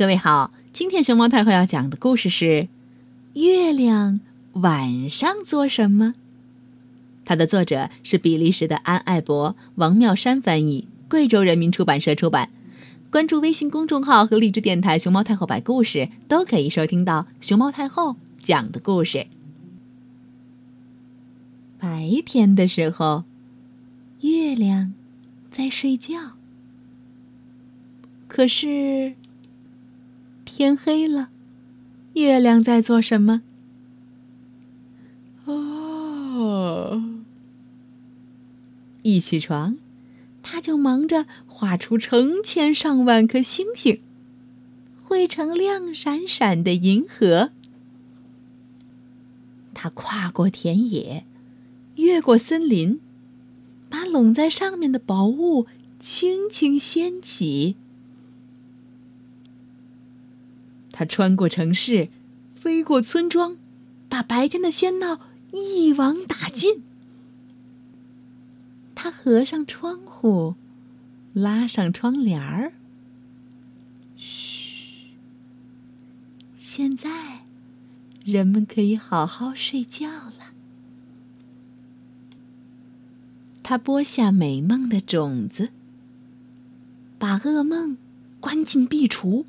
[0.00, 2.44] 各位好，今天熊猫太后要讲的故事是
[3.34, 4.20] 《月亮
[4.54, 6.06] 晚上做什么》。
[7.26, 12.48] 它的作者是比利时的安爱博，王妙山翻译，贵州人民出版社出版。
[13.10, 19.26] 关注微信公众号和荔枝电台“熊猫太后摆故事”，都可以收听到熊猫太后讲的故事。
[21.78, 23.24] 白天的时候，
[24.22, 24.94] 月亮
[25.50, 26.38] 在睡觉，
[28.26, 29.12] 可是。
[30.60, 31.30] 天黑了，
[32.12, 33.40] 月亮在做什么？
[35.46, 37.02] 哦，
[39.00, 39.78] 一起床，
[40.42, 44.02] 他就忙着画出成千上万颗星星，
[45.02, 47.52] 绘成亮闪闪的银河。
[49.72, 51.24] 他跨过田野，
[51.94, 53.00] 越过森林，
[53.88, 55.66] 把拢在上面的薄雾
[55.98, 57.76] 轻轻掀起。
[61.00, 62.10] 他穿过城市，
[62.54, 63.56] 飞过村庄，
[64.10, 65.18] 把白天的喧闹
[65.50, 66.82] 一网打尽。
[68.94, 70.56] 他合上窗户，
[71.32, 72.74] 拉上窗帘儿。
[74.18, 75.12] 嘘，
[76.58, 77.46] 现在
[78.26, 80.52] 人们可以好好睡觉了。
[83.62, 85.70] 他播下美梦的种子，
[87.18, 87.96] 把噩梦
[88.38, 89.46] 关进壁橱。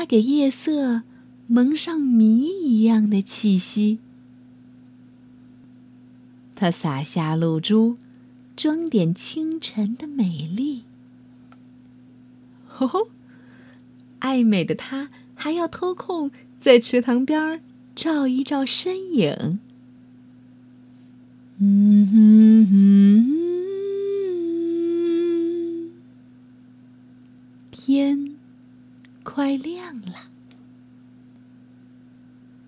[0.00, 1.02] 他给夜色
[1.46, 3.98] 蒙上谜一样的气息，
[6.54, 7.98] 他洒下露珠，
[8.56, 10.84] 装点清晨的美丽。
[12.66, 13.08] 吼吼，
[14.20, 17.60] 爱美的他还要偷空在池塘边
[17.94, 19.60] 照一照身影。
[21.58, 22.66] 嗯哼
[25.90, 25.92] 哼，
[27.70, 28.39] 天。
[29.22, 30.30] 快亮了，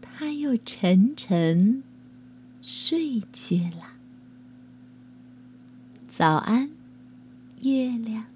[0.01, 1.83] 他又沉沉
[2.61, 3.95] 睡去了。
[6.09, 6.71] 早安，
[7.63, 8.27] 月亮，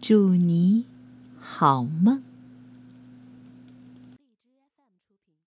[0.00, 0.84] 祝你
[1.38, 2.22] 好梦。